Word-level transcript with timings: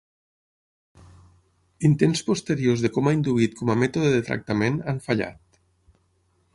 Intents 1.91 2.25
posteriors 2.31 2.87
de 2.87 2.93
coma 2.97 3.15
induït 3.19 3.57
com 3.61 3.73
a 3.75 3.79
mètode 3.85 4.13
de 4.17 4.27
tractament, 4.31 4.85
han 4.91 5.07
fallat. 5.09 5.65